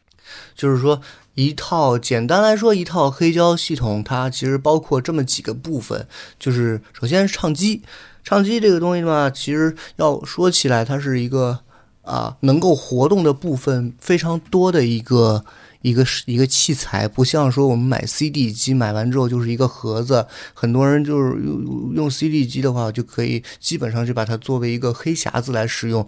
[0.55, 1.01] 就是说。
[1.33, 6.05] 一套简单来说，一套黑胶系统，它其实包括这么几个部分，
[6.37, 7.81] 就是首先是唱机，
[8.21, 11.57] 唱机这个东西嘛，其实要说起来，它是一个
[12.01, 15.43] 啊能够活动的部分非常多的一个
[15.81, 26.05] 一个一个器材，不像说我们买 CD 机，买完之后就是一个盒子，很多人就是用用 CD 机的话，就可以基本上就把它作为一个黑匣子来使用。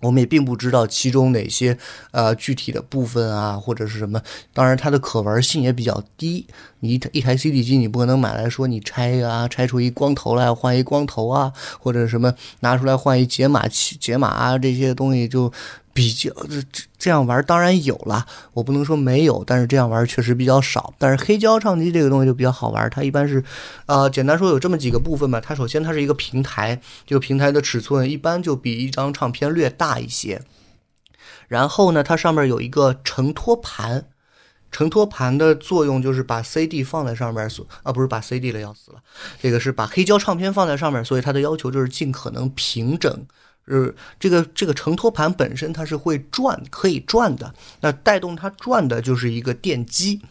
[0.00, 1.76] 我们也并不知道其中哪些
[2.12, 4.22] 呃具体的部分啊，或者是什么。
[4.52, 6.46] 当然，它的可玩性也比较低。
[6.80, 15.52] 你一一台 CD 机，你不可能买来说你拆啊，拆出一光头来换一光头啊，或者什么拿出来换一解码器、解码啊这些东西就。
[15.94, 16.62] 比较这
[16.96, 20.94] 这样玩当然有了，我不能说没有，但是这样玩确实比较少。
[20.96, 23.42] 但是黑胶唱机这个东西就比较好玩，它一般是，
[23.86, 25.40] 呃，简单说有这么几个部分吧。
[25.40, 30.40] 它首先它是一个平台，这个平台的尺寸一般就比一张唱片略大一些。
[31.48, 34.04] 然后呢，它上面有一个承托盘，
[34.70, 39.02] 承托盘的作用就是把 CD 放在上面，所啊不是把 CD 了，要死了，
[39.40, 43.26] 这个是把黑胶唱片放在上面，所以它的要求就是尽可能平整。
[43.66, 50.22] 呃，这个这个承托盘本身它是会转，可以转的，那带动它转的就是一个电机。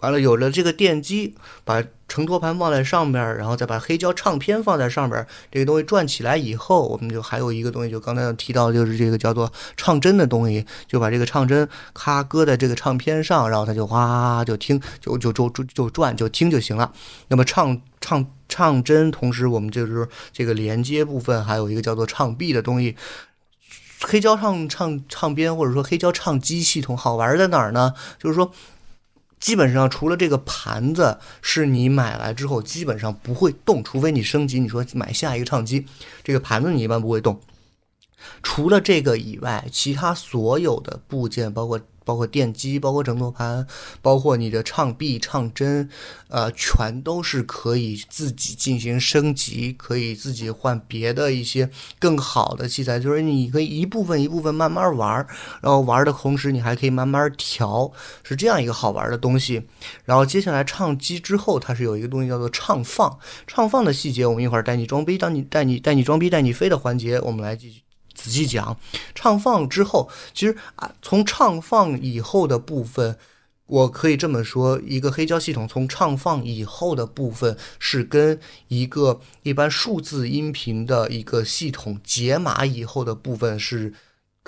[0.00, 1.34] 完了，有了这个电机，
[1.64, 16.92] 把承托盘放在上面，然后再把黑胶唱片放在上面，这个东西转起来以后，我们就还有一个东西，就刚才提到，就是这个叫做唱针的东西，就把这个唱针咔搁在这个唱片上，然后它就哗就听，就就就就就转就听就行了。
[17.26, 22.96] 那么唱唱唱针，同时我们就是这个连接部分，还有一个叫做唱臂的东西。
[24.02, 27.94] 黑胶唱唱唱片或者说黑胶唱机系统好玩在哪儿呢？
[28.22, 28.52] 就是说。
[29.40, 35.86] 基本上除了这个盘子是你买来之后基本上不会动，除非你升级，你说买下一个唱机，
[36.22, 37.40] 这个盘子你一般不会动。
[38.42, 41.80] 除了这个以外，其他所有的部件，包括。
[42.08, 43.66] 包括电机，包括整托盘，
[44.00, 45.86] 包括你的唱臂、唱针，
[46.28, 51.68] 呃，全都是可以自己进行升级，可以自己换别的一些
[51.98, 52.98] 更好的器材。
[52.98, 55.14] 就是你可以一部分一部分慢慢玩，
[55.60, 57.92] 然后玩的同时你还可以慢慢调，
[58.22, 59.62] 是这样一个好玩的东西。
[60.06, 67.87] 然后接下来唱机之后，它是有一个东西叫做唱放，唱放的细节我们一会儿带你装逼，当你带你带你装逼带你飞的环节，我们来继续。
[68.18, 68.76] 仔细讲，
[69.14, 73.16] 唱放之后，其实啊，从唱放以后的部分，
[73.66, 83.94] 我可以这么说：一个黑胶系统从唱放以后的部分，是跟一个一般数字音频的一个系统解码以后的部分是。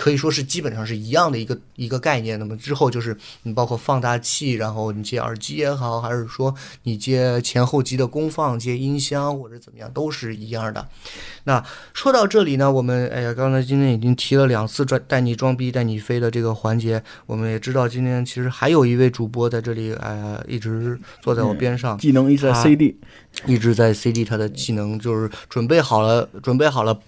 [0.01, 2.39] 可以说是基本上是一样的一个一个概念。
[2.39, 10.89] 那么之后就是你包括放大器，然后你接耳机也好，还是说你接前后级的功放、接音箱或者怎么样，都是一样的。
[11.45, 17.03] 那说到这里呢，我们哎呀，刚才今天已经提了两次装带你装逼带你飞的这个环节。
[17.27, 22.97] 我们也知道今天其实还有一位主播在这里，哎呀，一直坐在我边上，技能一直在 CD，
[23.45, 26.99] 一直在 CD，他的技能就是准备好了，准备好了。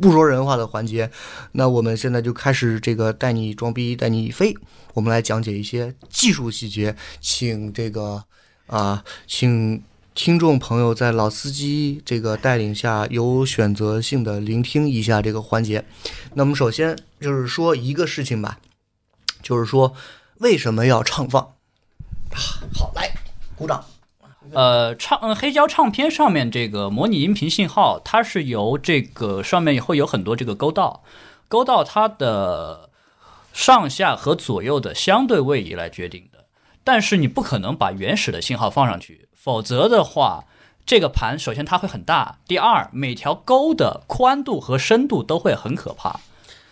[0.00, 1.10] 不说人话的环节，
[1.52, 4.56] 那我们现在就开始这个带你装逼带你飞，
[4.92, 8.24] 我们来讲解一些技术细节，请这个
[8.66, 9.82] 啊，请
[10.14, 15.84] 听众朋友在老司机这个带领下有选择性的聆听一下这个环节。
[16.34, 18.58] 那么首先就是说一个事情吧，
[19.42, 19.94] 就是说
[20.38, 21.42] 为什么要唱放
[22.30, 22.38] 啊？
[22.74, 23.12] 好，来
[23.56, 23.84] 鼓掌。
[24.54, 31.02] 呃，唱黑胶唱片上面这个模拟音频信号，它是由这个上面会有很多这个沟道，
[31.48, 32.90] 沟道它的
[33.52, 36.44] 上下和左右的相对位移来决定的。
[36.84, 40.44] 但是你不可能把原始的信号放上去，否则的话，
[40.86, 46.20] 这个盘首先它会很大，第二每条沟的宽度和深度都会很可怕，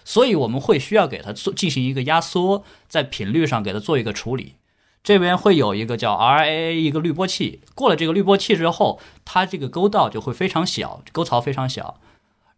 [0.05, 4.55] 所以我们会需要给它做进行一个压缩，在频率上给它做一个处理。
[5.03, 11.99] 这边会有一个叫 RAA 一个滤波器，过了这个滤波器之后，它这个沟道就会非常小，沟槽非常小。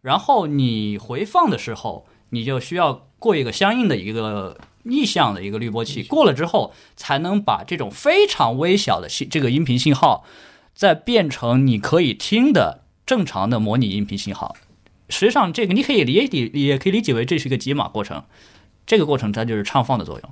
[0.01, 10.23] 然后你回放的时候，你就需要过一个相应的一个逆向的一个滤波器，过了之后才能把这种非常微小的信这个音频信号，
[10.75, 14.55] 再变成你可以听的正常的模拟音频信号。
[15.09, 18.23] 实际上，这个你可以理解，也可以理解为这是一个解码过程。
[18.85, 20.29] 这个过程它就是唱放的作用。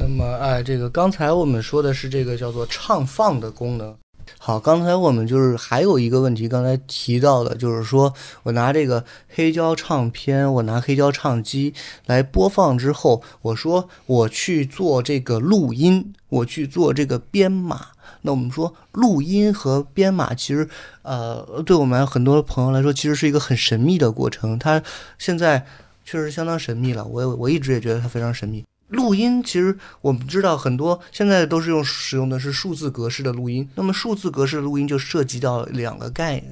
[0.00, 3.94] 那么，哎，这个刚才我们说的是这个叫做唱放的功能。
[4.38, 11.74] 好，刚才我们就是还有一个问题，刚才提到的，就是说我拿这个黑胶唱片，我拿黑胶唱机
[12.06, 17.88] 来播放之后，我说我去做这个录音，我去做这个编码。
[18.22, 20.66] 那我们说录音和编码，其实
[21.02, 24.58] 呃，对我们很多朋友来说，其实是一个很神秘的过程。
[24.58, 24.82] 它
[25.18, 25.66] 现在
[26.06, 28.64] 确实相当神秘了，我我一直也觉得它非常神秘。
[28.90, 33.68] 录音其实我们知道很多，现在都是用使用的是数字格式的录音。
[33.74, 36.42] 那么数字格式录音就涉及到两个概，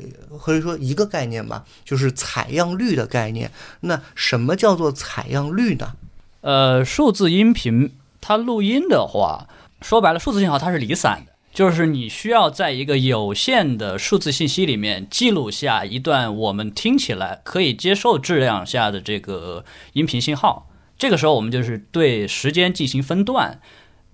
[0.40, 3.50] 可以说一个概念吧，就是采样率的概念。
[3.80, 5.92] 那什么叫做采样率呢？
[6.40, 9.48] 呃，数字音频它录音的话，
[9.82, 20.67] 说白了，数字信号它是离散的，就是你需要在一个有限的数字信息里面记录下一段我们听起来可以接受质量下的这个音频信号。
[20.98, 23.60] 这个时候，我们就是对时间进行分段，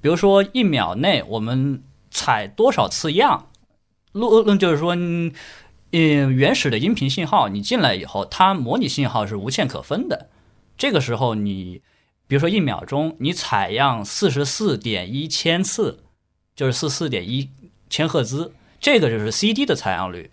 [0.02, 3.48] 比如说一秒内我们采多少次样，
[4.12, 5.32] 录，就是说，嗯，
[6.36, 10.28] 原始的音频信号你进来以后，它模拟信号是无限可分的。
[10.76, 11.80] 这个时候，你
[12.26, 16.00] 比如说一秒钟你采样四十四点一千次，
[16.54, 17.48] 就是四四点一
[17.88, 20.30] 千赫兹，这个就是 CD 的采样率。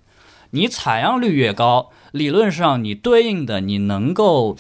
[0.50, 4.58] 你采样率越高，理论上你对应的你能够。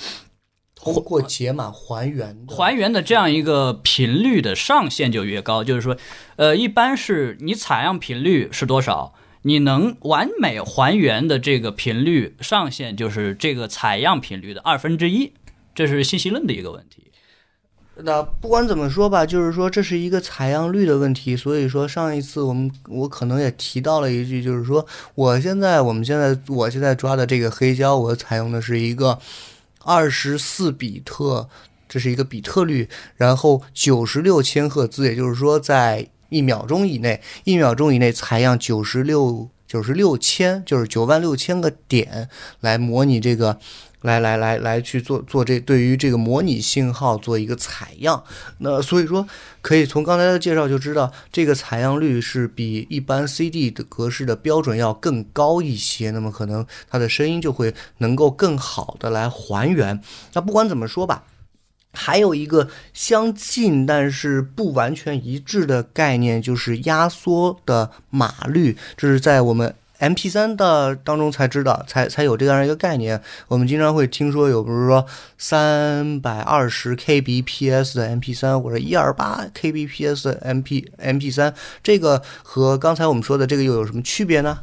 [0.82, 5.96] 通过解码还原还原的这样一个频率的上限就越高，就是说，
[6.38, 9.14] 呃，一般是你采样频率是多少，
[9.44, 15.34] 你能完美还原的这个频率上限就是这个采样频率的二分之一，
[15.76, 16.98] 这是信息论的一个问题。
[18.04, 21.38] 那不管怎么说吧，就是说这是一个采样率的问题。
[21.38, 29.20] 所以说上一次我们我可能也提到了一句，就是说我现在我们现在我现在抓的这个黑胶，我采用的是一个
[29.84, 31.50] 二十四比特，
[31.88, 42.28] 这是一个比特率，然后九十六千赫兹，也就是说在一秒钟以内，一秒钟以内采样九十六九十六千，就是九万六千个点
[42.60, 43.58] 来模拟这个。
[44.02, 48.24] 来来来来去做做这对于这个模拟信号做一个采样，
[48.58, 49.28] 那所以说
[49.62, 60.02] 可以从刚才的介绍就知道，这个采样率是比一般 CD 的格式的标准要更高一些，那么可能它的声音就会能够更好的来还原。
[60.34, 61.26] 那不管怎么说吧，
[61.94, 69.76] 还有一个相近但是不完全一致的概念，就是压缩的码率，这是在我们。
[70.00, 73.22] M P 三的当中才知道，才才有这样一个概念。
[73.48, 75.06] 我们经常会听说有，比如说
[75.38, 80.92] 三百二十 K B P S 的 M P 三，或者一二八 K B P S 的 M P
[80.98, 84.62] M P 三，这个和刚才我们说的这个又有什么区别呢？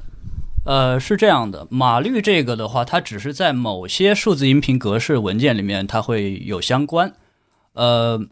[0.64, 7.12] 呃，是这样的，码率这个的话，它只是在某些数字音频格式文件里面它会有相关，
[7.74, 8.26] 呃。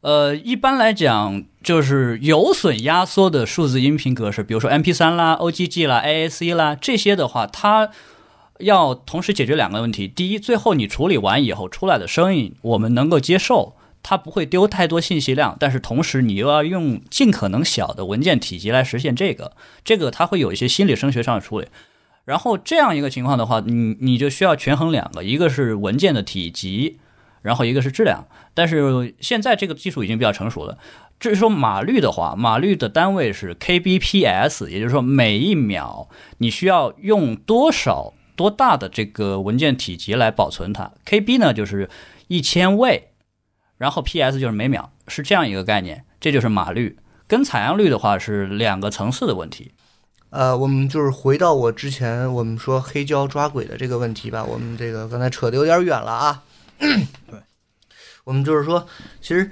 [0.00, 7.90] 呃，一般来讲，就是有损压缩的数字音频格式，比如说 MP3 啦、OGG 啦、AAC 啦这些的话，它
[8.60, 13.74] 要同时解决两个问题：第一，最后你处理完以后出来的声音我们能够接受，
[14.08, 19.52] 它不会丢太多信息量；但是同时你又要用尽可能小的文件体积来实现这个，
[19.84, 21.66] 这个它会有一些心理声学上的处理。
[22.24, 26.98] 然后这样一个情况的话，你你就需要权衡两个，一个是文件的体积。
[27.42, 30.76] 然后一个是质量，但是现在这个技术已经比较成熟了。
[31.20, 40.90] 至于说码率的话，码率的单位是 kbps，也就是说每一秒你需要用多少多大的这个文件体积来保存它。
[41.06, 41.88] kb 呢就是
[42.26, 43.07] 一千位，
[43.78, 46.04] 然后 ps 就是每秒，是这样一个概念。
[46.20, 49.72] 这就是码率，跟采样率的话是两个层次的问题。
[50.30, 54.44] 呃，我们就是回到我之前我们说黑胶抓鬼的这个问题吧。
[54.44, 56.42] 我们这个刚才扯得有点远了啊。
[56.78, 57.38] 对，
[58.24, 58.86] 我们就是说，
[59.22, 59.50] 其实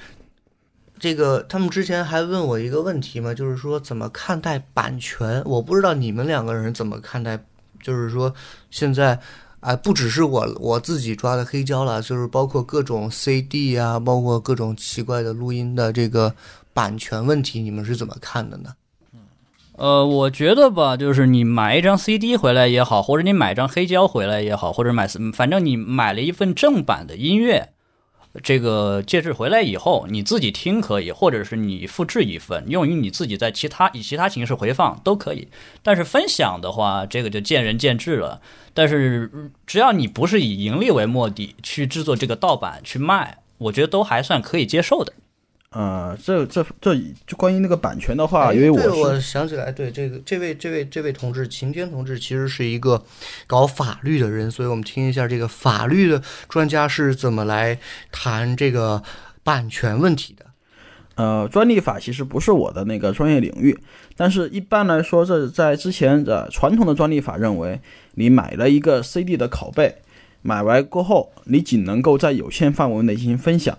[0.98, 5.40] 这个他们之前还问我一个问题嘛，就是说怎么看待版权？
[5.46, 7.38] 我不知道你们两个人怎么看待，
[7.80, 8.34] 就是说
[8.70, 9.18] 现在
[9.66, 16.32] 啊，不只是我我自己抓的黑胶了，就是包括各种 CD 啊，包括各种奇怪的录音的这个
[16.72, 18.70] 版权问题，你们是怎么看的呢？
[19.72, 27.70] 呃，我觉得吧，就是你买一张 CD 回来也好，或者你买张黑胶回来也好，或者买，反正你买了一份正版的音乐，
[28.42, 35.48] 这个介质回来以后，你自己听可以，或者是你复制一份，用于你自己在其他以其他形式回放都可以。
[35.82, 38.40] 但是分享的话，这个就见仁见智了。
[38.74, 39.30] 但是
[39.66, 45.12] 只要你不是以盈利为目的去制作这个盗版去卖，我觉得都还算可以接受的。
[45.78, 53.04] 呃，这这这就关于那个版权的话，因为我我想起来，对这个这位这位这位同志秦天同志，其实是一个
[53.46, 57.78] 搞法律的人，所以我们听一下这个法律的专家是怎么来
[58.10, 59.02] 谈这个
[59.44, 60.46] 版权问题的。
[61.16, 63.78] 呃，专利法其实不是我的那个专业领域，
[64.16, 67.78] 但是一般来说，这在之前的传统的专利法认为，
[68.14, 69.96] 你买了一个 CD 的拷贝，
[70.40, 73.76] 买完过后，你仅能够在有限范围内进行分享。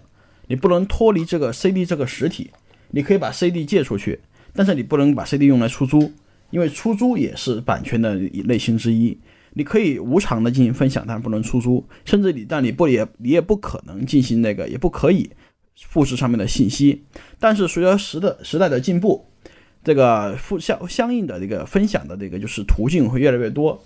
[0.47, 2.51] 你不能脱离这个 CD 这个实体，
[2.91, 4.19] 你可以把 CD 借出去，
[4.53, 6.11] 但是你不能把 CD 用来出租，
[6.49, 9.17] 因为出租也是版权的类型之一。
[9.53, 15.29] 你可以无偿的进行分享，但不能出租，甚至你但你不也你也不可能进行那个，也不可以
[15.75, 17.03] 复制上面的信息。
[17.39, 19.25] 但是随着时的时代的进步，
[19.83, 23.83] 这个复相相应的这个分享的这个就是途径会越来越多。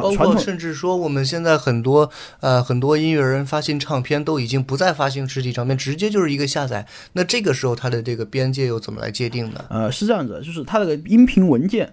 [0.00, 6.86] 包括甚至说，我们现在很多呃很多音乐人发行唱片都已经不再发行实体唱片，直接就是一个下载。
[7.14, 9.64] 那这个时候它的这个边界又怎么来界定呢？
[9.68, 11.92] 呃，是这样子，就是它这个音频文件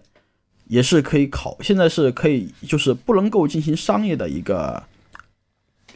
[0.67, 4.83] 也是可以考，现在是可以，就是不能够进行商业的一个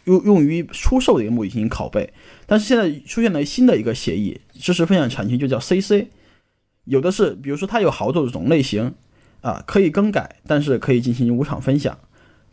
[0.06, 2.12] 用用于出售的一个目的进行拷贝。
[2.46, 6.08] 但是现在出现了新的一个协议，知识分享产权就叫 CC，
[6.86, 8.94] 有的是，比如说它有好多种类型。
[9.44, 11.96] 啊，可以更改，但是可以进行无偿分享，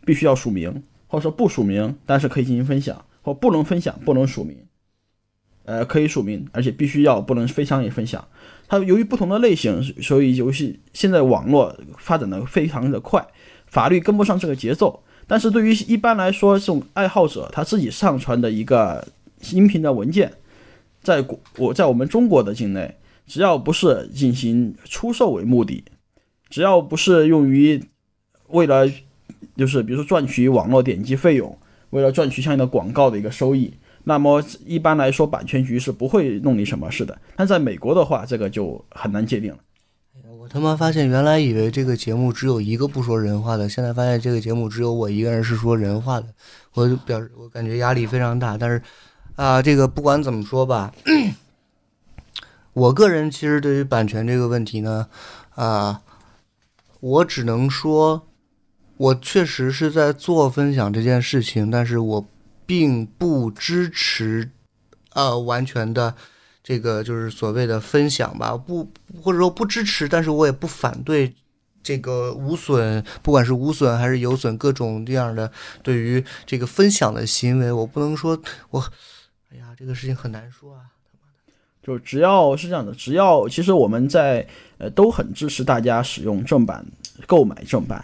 [0.05, 4.57] 必须要署名，或者说不署名，但是可以进行分享，或不能分享，不能署名。
[5.63, 8.27] 呃，可以署名，而且必须要不能非商业分享。
[8.67, 13.25] 它由于不同的类型，所以游戏现在网络发展的非常的快，
[13.67, 15.03] 法律跟不上这个节奏。
[15.27, 19.07] 但是对于一般来说这种爱好者，他自己上传的一个
[19.51, 20.33] 音频的文件，
[21.01, 25.83] 在国我在我们中国的境内，只要不是进行出售为目的，
[26.51, 27.83] 只要不是用于
[28.49, 28.87] 为了
[29.55, 31.57] 就是比如说赚取网络点击费用，
[31.89, 33.73] 为了赚取相应的广告的一个收益，
[34.03, 37.17] 那么一般来说版权局是不会弄你什么事的。
[37.35, 39.57] 但在美国的话，这个就很难界定了。
[40.39, 46.27] 我他妈发现原来以为这个节目只有一个不说人话的，现在发现这个节目只有我一个人是说人话的，
[46.73, 48.57] 我就表示我感觉压力非常大。
[48.57, 48.81] 但是
[49.35, 50.91] 啊，这个不管怎么说吧，
[52.73, 55.07] 我个人其实对于版权这个问题呢，
[55.55, 56.01] 啊，
[57.01, 58.29] 我只能说，
[58.95, 62.25] 我确实是在做分享这件事情，但是我
[62.65, 64.49] 并不支持，
[65.11, 66.15] 呃，完全的。
[66.63, 68.87] 这个就是所谓的分享吧，不
[69.19, 71.33] 或者说不支持，但是我也不反对
[71.81, 78.39] 这个无损，不管是无损还是有损，各种这样的对于这个分享的行为，我不能说
[78.69, 78.79] 我，
[79.51, 80.81] 哎呀，这个事情很难说啊。
[81.83, 84.45] 就只要是这样的，只要其实我们在
[84.77, 86.85] 呃都很支持大家使用正版，
[87.25, 88.03] 购买正版，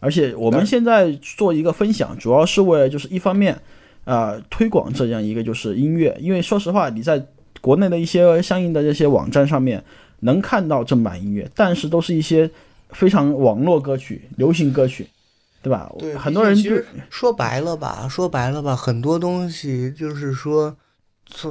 [0.00, 3.58] 而且我们现在做一个分享，主要是为了就是一方面
[4.04, 7.26] 啊推广这样一个就是音乐，因为说实话你在。
[7.60, 9.82] 国内的一些相应的这些网站上面
[10.20, 12.50] 能看到正版音乐，但是都是一些
[12.90, 15.08] 非常网络歌曲、流行歌曲，
[15.62, 15.90] 对吧？
[15.98, 16.76] 对，很多人就
[17.08, 20.76] 说白了吧，说白了吧，很多东西就是说。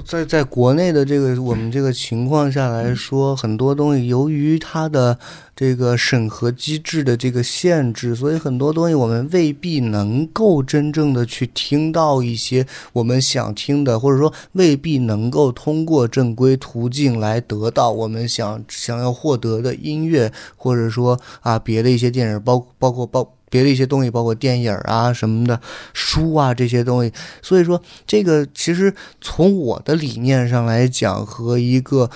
[0.06, 5.20] 在在国内的这个我们这个情况下来说，很多东西由于它的
[5.56, 23.34] 这个审核机制的这个限制，所以很多东西我们未必能够真正的去听到一些我们想听的，或者说未必能够通过正规途径来得到我们想想要获得的音乐，或者说啊别的一些电影，包包括包。
[23.54, 25.62] 别的一些东西，包括电影啊什么的，
[25.94, 28.92] 书啊这些东西，所以说这个其实
[29.22, 32.10] 从我的理念上来讲，和一个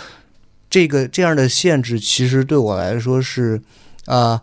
[0.67, 3.61] 这个这样的限制，其实对我来说是
[4.07, 4.41] 啊，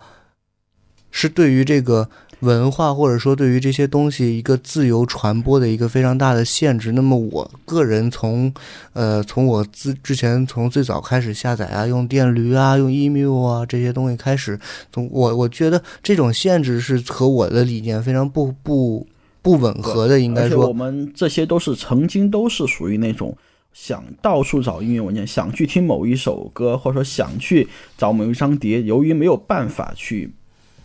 [1.11, 2.09] 是对于这个。
[2.41, 6.93] 文化或者说对于这些东西一个自由传播的一个非常大的限制。
[6.93, 8.53] 那么我个人从，
[8.93, 14.59] 呃，从我自之前从最早开始下载啊，用电驴啊，用 emu 啊这些东西开始，
[14.93, 19.07] 从我我觉得这种限制是和我的理念非常不不
[19.41, 20.21] 不吻合的。
[20.21, 23.37] 应该说，我们这些都是曾经都是属于那种
[23.73, 27.67] 想到处找音乐文件，想去听某一首歌，或者说想去
[27.97, 30.33] 找某一张碟，由于没有办法去。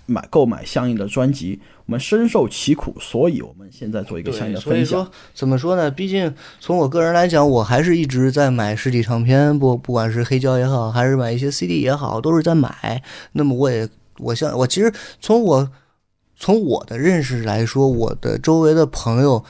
[0.10, 4.86] 买购买相应的专辑，我们深受其苦，所以我们现在做一个相应的分享。
[4.86, 5.90] 所以说，怎么说呢？
[5.90, 13.04] 毕竟从我个人来讲，我还是一直在买实体唱片，不不管是黑胶也好，还是买一些 CD 也好，都是在买。
[13.34, 13.88] 那么我也，
[14.18, 14.92] 我像我其实
[15.22, 15.72] 从我
[16.36, 19.46] 从我的认识来说，我的周围的朋友。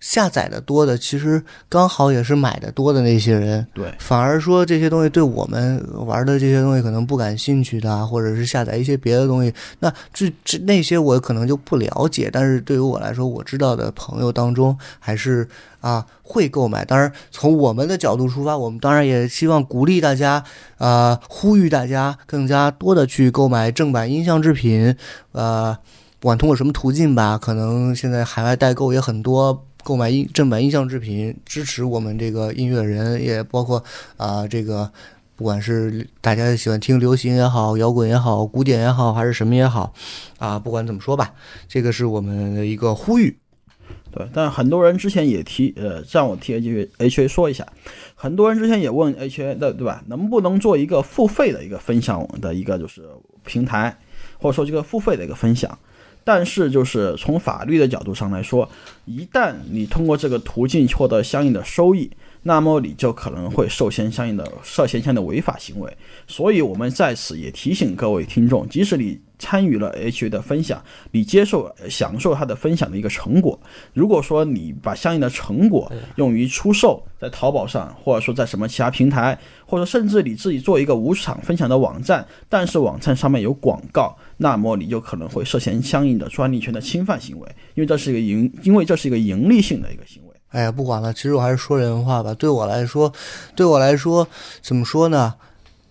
[0.00, 3.64] 下载的多的，其实刚好也是买的多的那些人。
[3.74, 12.30] 对，反而说这些东西对我们玩的这些东西可能不感兴趣的，或者是下载一些别的东西，那这这那些我可能就不了解。
[12.32, 15.46] 但是对于我来说，我知道的朋友当中还是
[15.80, 16.82] 啊会购买。
[16.82, 20.42] 当然，从我们的角度出发，我们当然也希望鼓励大家
[20.78, 24.96] 啊，呼吁大家更加多的去购买正版音像制品。
[25.32, 25.76] 呃，
[26.18, 29.66] 不管通过什么途径吧，可能现在海外代购也很多。
[29.82, 33.82] 购买音正版音像制品，支持我们这个音乐人，也包括
[34.16, 34.90] 啊，这个
[35.36, 39.92] 不管是大家喜欢听流行也好，摇滚也好，古典也好，还是什么也好，
[40.38, 41.32] 啊，不管怎么说吧，
[41.66, 43.36] 这个是我们的一个呼吁。
[44.12, 47.64] 对，但很多人之前也提，呃，让我替 H H A 说一下，
[48.14, 50.02] 很多人之前也问 H A 的，对吧？
[50.08, 53.08] 能不能做一个付费的一个分享的一个就是
[53.44, 53.96] 平台，
[54.38, 55.78] 或者说这个付费的一个分享？
[56.22, 58.68] 但是，就是从法律的角度上来说，
[59.04, 62.10] 一旦你通过这个途径获得相应的收益，
[62.42, 65.96] 那么你就可能会受限相应的涉嫌相应的违法行为。
[66.26, 73.58] 所以，我们在此也提醒各位听众，即使你参与了 H 的分享，你接受享受他的分享的一个成果，
[73.94, 84.16] 如果说你把相应的成果用于出售，在淘宝上，或者说在什么其他平台，或者甚至你自己做一个无偿分享的网站，但是网站上面有广告。
[84.42, 90.34] 那么你就可能会涉嫌相应的专利权的侵犯行为，因为这是一个盈，因为这是一个盈利性的一个行为。
[90.48, 92.32] 哎呀，不管了，其实我还是说人话吧。
[92.32, 93.12] 对我来说，
[93.54, 94.26] 对我来说，
[94.62, 95.34] 怎么说呢？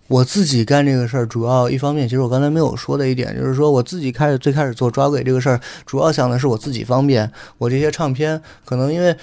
[0.08, 7.30] 我自己干这个事儿，主要一方面，其实我刚才没有说的一点，就是说我自己开始最开始做抓鬼这个事儿，主要想的是我自己方便。
[7.58, 9.16] 我这些唱片，可能因为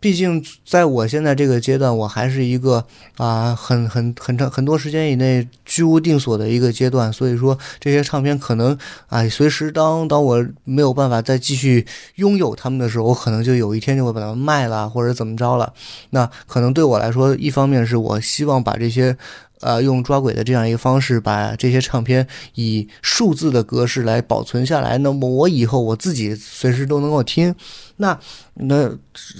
[0.00, 2.84] 毕竟在我现在这个阶段，我还是一个
[3.18, 8.76] 啊很很很长很多时间以内居无定所的一个阶段，所以说这些唱片可能
[9.08, 15.72] 啊随时当当我没有办法再继续拥有他们的时候，我可能就有一天就会把它卖了或者怎么着了。
[16.10, 19.16] 那可能对我来说，一方面是我希望把这些。
[19.60, 27.54] 呃，用抓鬼的这样一个方式，把这些唱片以数字的格式来保存下来，那么我以后我自己随时都能够听。
[27.96, 28.18] 那
[28.54, 28.90] 那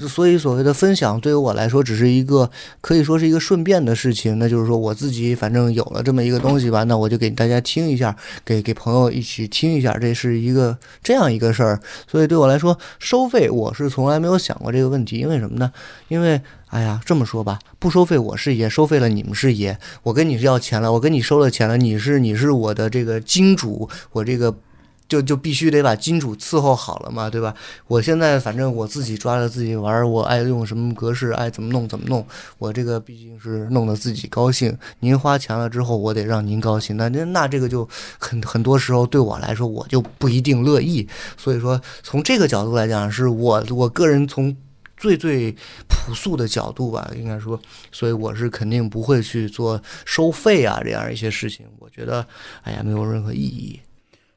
[0.07, 2.51] 所以所谓的分享，对于我来说只是一个
[2.83, 4.39] 可以说是一个顺便的事情。
[4.39, 8.15] 那就是说我自己反正有了这么一个东西吧，那我就给大家听一下，
[8.45, 11.81] 给给朋友一起听一下，这是一个这样一个事儿。
[12.07, 15.73] 所以对我来说，收费我是从来没有想过这个问题，因为什么呢？
[16.09, 16.39] 因为
[16.71, 19.77] 哎呀，这么说吧，不收费我是爷，收费了你们是爷。
[20.05, 24.55] 我跟你是要钱了，我跟你收了钱了，你是你是我的这个金主，我这个
[25.09, 27.53] 就就必须得把金主伺候好了嘛，对吧？
[27.89, 32.25] 我现在反正我自己抓着自己玩，我爱用什么格式，爱怎么弄怎么弄。
[32.59, 36.97] 我这个毕竟是弄得自己高兴，您花钱了之后，我得让您高兴。
[36.97, 37.89] 那那这个就
[38.21, 41.09] 很很多时候对我来说，我就不一定乐意。
[41.37, 44.57] 所以说，从这个角度来讲，是我我个人从。
[45.01, 45.51] 最最
[45.89, 47.59] 朴素的角度吧，应该说，
[47.91, 51.67] 所以我是肯定不会去做收费啊这样一些事情。
[51.79, 52.25] 我觉得，
[52.63, 53.81] 哎呀，没有任何意义。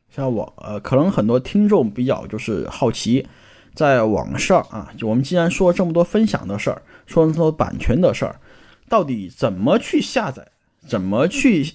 [0.09, 3.27] 像我呃，可能很多听众比较就是好奇，
[3.75, 8.39] 在网上啊，就我们既然说这么多分享的事儿，说这么多版权的事儿，
[8.87, 10.47] 到底怎么去下载，
[10.87, 11.73] 怎么去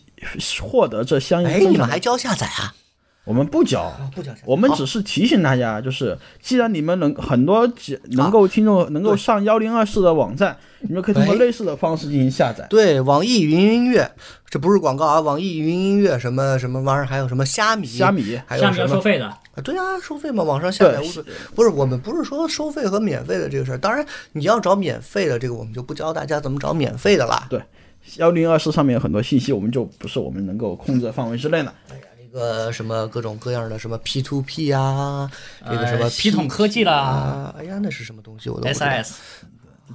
[0.62, 1.49] 获得这相应？
[1.49, 2.74] 哎，你们还教下载啊？
[3.29, 7.70] 我们不教，不教，我们只是提醒大家，就是既然你们能很多
[8.12, 12.66] 能够听众能够上幺零二四的网站，你们可以通过类似的方式进行下载。
[12.70, 14.11] 对，网易云音乐，
[14.49, 19.26] 这不是广告啊，网易云音乐什么什么玩意儿，还有什么虾米，虾米，还有什么收费的？
[19.26, 21.29] 啊，对啊，收费嘛，网上下载无所谓。
[21.55, 23.76] 不是，我们不是说收费和免费的这个事儿。
[23.76, 24.03] 当然，
[24.33, 27.47] 你要找免费的这个，我们就不教大家怎么找免费的啦。
[27.51, 27.61] 对，
[28.16, 31.74] 幺零二四上面有很多信息，我们就不是我们能够控制的范围之内的。
[32.31, 35.31] 这个什么各种各样的什么 P to P 啊，
[35.64, 38.51] 这个什么系统科技啦，哎呀，那是什么东西？
[38.51, 39.14] 我都 S S，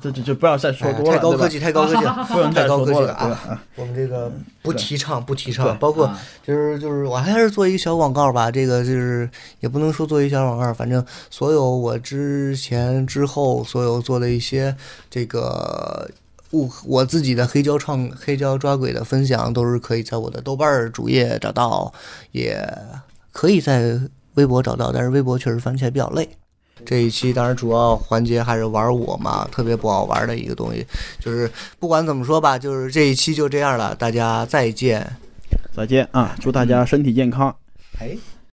[0.02, 2.02] 这这就不要 再说多了，太高科技，太高科技，
[2.34, 3.62] 不能太高科技了啊！
[3.76, 4.32] 我们这个
[4.64, 5.78] 不提倡，不提倡。
[5.78, 6.12] 包括
[6.44, 8.50] 就是就是，我还是做一个小广告吧。
[8.50, 9.30] 这个就是
[9.60, 14.76] 也不能说做一小广告，反正所有我之前之后所有做的一些
[15.10, 16.10] 这个。
[16.54, 21.92] 我我自己的黑胶创黑胶抓鬼的分享都是可以在我的豆瓣主页找到，
[22.32, 22.64] 也
[23.32, 24.00] 可以在
[24.36, 26.30] 微博找到，但是微博确实翻起来比较累。
[26.86, 30.86] 这一期当然主要环节还是玩我嘛，特别不好玩的一个东西。
[31.20, 31.50] 就是
[31.80, 35.18] 不管怎么说吧，就是这一期就这样了，大家再见，
[35.76, 36.36] 再见啊！
[36.40, 37.56] 祝大家身体健康。
[38.00, 38.16] 哎。